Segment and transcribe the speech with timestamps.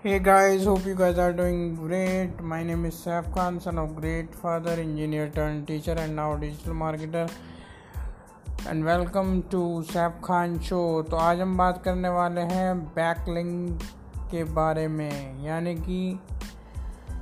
[0.00, 2.40] Hey guys, hope you guys are doing great.
[2.40, 6.74] My name is Saif Khan, son of great father, engineer turned teacher, and now digital
[6.74, 7.28] marketer.
[8.68, 13.82] And welcome to Saif Khan show तो आज हम बात करने वाले हैं back link
[14.30, 16.00] के बारे में यानी कि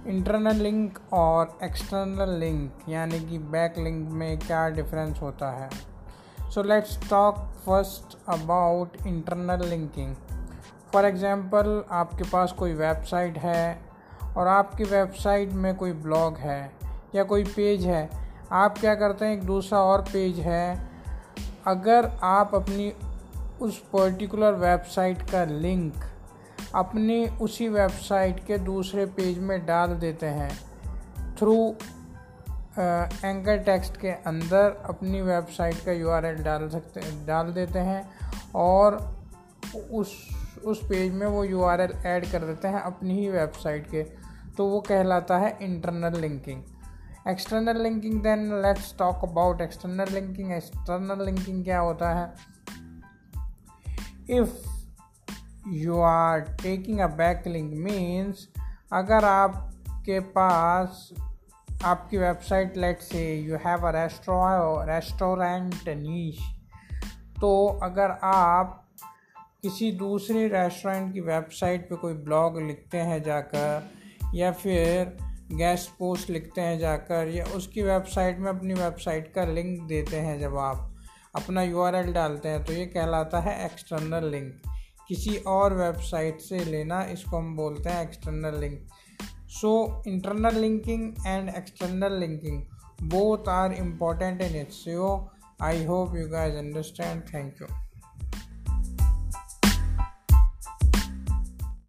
[0.07, 5.71] इंटरनल लिंक और एक्सटर्नल लिंक यानी कि बैक लिंक में क्या डिफरेंस होता है
[6.51, 10.15] so let's talk first about internal linking
[10.93, 13.79] for example आपके पास कोई वेबसाइट है
[14.37, 16.73] और आपकी वेबसाइट में कोई ब्लॉग है
[17.15, 18.09] या कोई पेज है,
[18.53, 19.33] आप क्या करते हैं?
[19.33, 20.89] एक दूसरा और पेज है।
[21.67, 22.93] अगर आप अपनी
[23.61, 25.95] उस पर्टिकुलर वेबसाइट का लिंक
[26.75, 30.51] अपनी उसी वेबसाइट के दूसरे पेज में डाल देते हैं
[31.37, 31.75] थ्रू
[33.25, 36.09] एंकर टेक्स्ट के अंदर अपनी वेबसाइट का यू
[36.45, 38.11] डाल सकते, डाल देते हैं
[38.55, 39.17] और
[39.75, 40.29] उस
[40.65, 44.03] उस पेज में वो यू आर एल ऐड कर देते हैं अपनी ही वेबसाइट के।
[44.57, 46.63] तो वो कहलाता है internal linking
[47.29, 52.35] external linking then let's talk about external linking external linking क्या होता है?
[54.31, 54.85] If
[55.69, 58.49] you are taking a back link means
[58.93, 61.11] अगर आपके पास,
[61.85, 63.91] आपकी website let say you have a
[64.89, 66.39] restaurant niche
[67.41, 68.86] तो अगर आप
[69.67, 73.89] किसी दूसरे रेस्टोरेंट की वेबसाइट पे कोई ब्लॉग लिखते हैं जाकर,
[74.35, 75.17] या फिर
[75.53, 80.39] गेस्ट पोस्ट लिखते हैं जाकर, या उसकी वेबसाइट में अपनी वेबसाइट का लिंक देते हैं
[80.41, 80.95] जब आप
[81.35, 84.53] अपना यूआरएल डालते हैं तो ये कहलाता है एक्सटर्नल लिंक
[85.09, 88.79] किसी और वेबसाइट से लेना, इसको हम बोलते हैं external link
[89.49, 92.63] so internal linking and external linking
[93.03, 95.11] both are important in its so
[95.63, 97.86] I hope you guys understand thank you